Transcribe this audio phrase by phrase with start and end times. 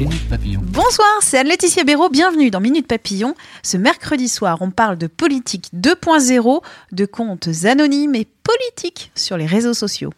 [0.00, 3.34] Bonsoir, c'est Anne-Laetitia Béraud, bienvenue dans Minute Papillon.
[3.62, 9.44] Ce mercredi soir, on parle de politique 2.0, de comptes anonymes et politiques sur les
[9.44, 10.12] réseaux sociaux.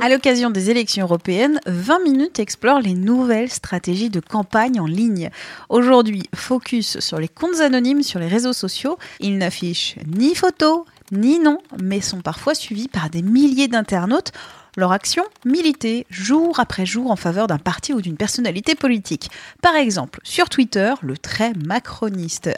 [0.00, 5.30] À l'occasion des élections européennes, 20 minutes explore les nouvelles stratégies de campagne en ligne.
[5.68, 8.98] Aujourd'hui, focus sur les comptes anonymes sur les réseaux sociaux.
[9.20, 14.32] Ils n'affichent ni photos, ni noms, mais sont parfois suivis par des milliers d'internautes.
[14.76, 19.30] Leur action militer jour après jour en faveur d'un parti ou d'une personnalité politique.
[19.62, 22.50] Par exemple, sur Twitter, le très macroniste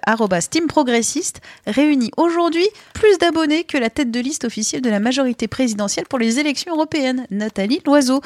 [0.51, 5.47] Team Progressiste réunit aujourd'hui plus d'abonnés que la tête de liste officielle de la majorité
[5.47, 8.23] présidentielle pour les élections européennes, Nathalie Loiseau.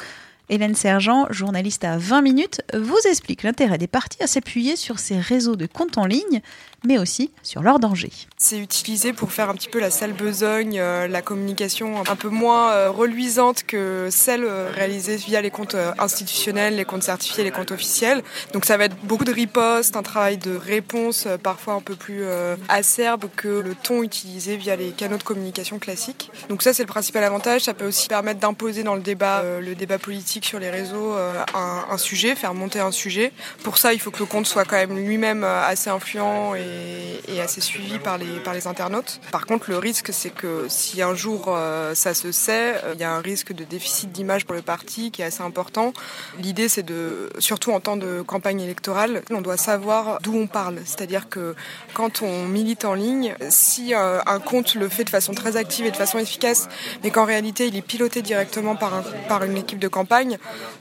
[0.51, 5.17] Hélène Sergent, journaliste à 20 minutes, vous explique l'intérêt des partis à s'appuyer sur ces
[5.17, 6.41] réseaux de comptes en ligne,
[6.83, 8.11] mais aussi sur leurs dangers.
[8.37, 12.27] C'est utilisé pour faire un petit peu la sale besogne, euh, la communication un peu
[12.27, 17.51] moins euh, reluisante que celle euh, réalisée via les comptes institutionnels, les comptes certifiés, les
[17.51, 18.21] comptes officiels.
[18.51, 22.25] Donc ça va être beaucoup de riposte, un travail de réponse parfois un peu plus
[22.67, 26.29] acerbe que le ton utilisé via les canaux de communication classiques.
[26.49, 27.61] Donc ça c'est le principal avantage.
[27.61, 31.85] Ça peut aussi permettre d'imposer dans le débat, le débat politique sur les réseaux un,
[31.89, 33.31] un sujet, faire monter un sujet.
[33.63, 37.41] Pour ça il faut que le compte soit quand même lui-même assez influent et et,
[37.41, 39.19] assez suivi par les, par les internautes.
[39.31, 42.99] Par contre, le risque, c'est que si un jour euh, ça se sait, euh, il
[42.99, 45.93] y a un risque de déficit d'image pour le parti qui est assez important.
[46.39, 50.79] L'idée, c'est de, surtout en temps de campagne électorale, on doit savoir d'où on parle.
[50.85, 51.55] C'est-à-dire que
[51.93, 55.85] quand on milite en ligne, si euh, un compte le fait de façon très active
[55.85, 56.69] et de façon efficace,
[57.03, 60.20] mais qu'en réalité il est piloté directement par, un, par une équipe de campagne,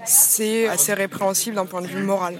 [0.05, 2.39] c'est assez répréhensible d'un point de vue moral.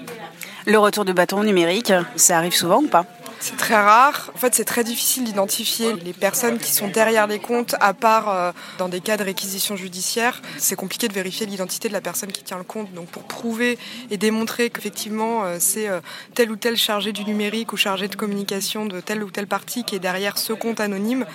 [0.65, 3.05] Le retour de bâton numérique, ça arrive souvent ou pas?
[3.41, 4.31] C'est très rare.
[4.35, 8.29] En fait, c'est très difficile d'identifier les personnes qui sont derrière les comptes, à part
[8.29, 10.41] euh, dans des cas de réquisition judiciaire.
[10.59, 12.93] C'est compliqué de vérifier l'identité de la personne qui tient le compte.
[12.93, 13.79] Donc, pour prouver
[14.11, 16.01] et démontrer qu'effectivement, euh, c'est euh,
[16.35, 19.83] tel ou tel chargé du numérique ou chargé de communication de tel ou tel parti
[19.83, 21.25] qui est derrière ce compte anonyme,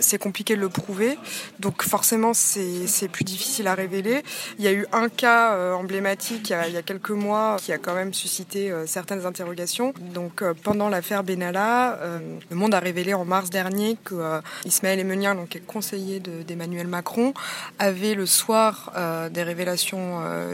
[0.00, 1.18] c'est compliqué de le prouver.
[1.58, 4.22] Donc, forcément, c'est plus difficile à révéler.
[4.58, 7.94] Il y a eu un cas emblématique il y, a, quelques mois qui a quand
[7.94, 9.92] même suscité certaines interrogations.
[10.14, 11.24] Donc, pendant l'affaire
[11.56, 12.18] Euh,
[12.50, 17.34] le Monde a révélé en mars dernier que euh, Ismaël Emenien, donc conseiller d'Emmanuel Macron,
[17.78, 19.98] avait le soir euh, des révélations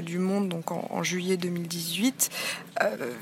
[0.03, 2.31] du Monde, donc en, juillet 2018,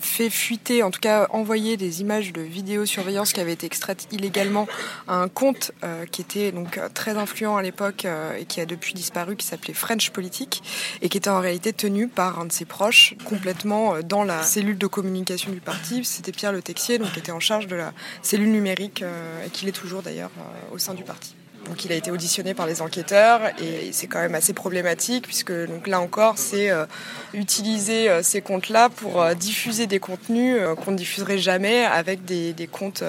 [0.00, 4.66] fait fuiter, en tout cas envoyer des images de vidéosurveillance qui avaient été extraites illégalement
[5.08, 5.72] à un compte
[6.10, 8.06] qui était donc très influent à l'époque
[8.38, 10.62] et qui a depuis disparu, qui s'appelait French Politique
[11.02, 14.78] et qui était en réalité tenu par un de ses proches complètement dans la cellule
[14.78, 16.04] de communication du parti.
[16.04, 17.92] C'était Pierre Le Texier, donc qui était en charge de la
[18.22, 21.34] cellule numérique, euh, et qu'il est toujours d'ailleurs euh, au sein du parti.
[21.66, 25.52] Donc il a été auditionné par les enquêteurs et c'est quand même assez problématique puisque
[25.52, 26.86] donc là encore c'est euh,
[27.34, 33.04] utiliser ces comptes-là pour diffuser des contenus qu'on ne diffuserait jamais avec des, des comptes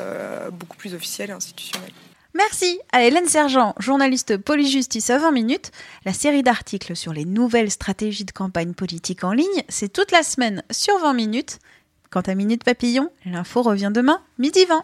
[0.52, 1.94] beaucoup plus officiels et institutionnels.
[2.36, 5.72] Merci à Hélène Sergent, journaliste Polyjustice à 20 minutes.
[6.04, 10.24] La série d'articles sur les nouvelles stratégies de campagne politique en ligne, c'est toute la
[10.24, 11.60] semaine sur 20 minutes.
[12.14, 14.84] Quant à Minute Papillon, l'info revient demain, midi 20.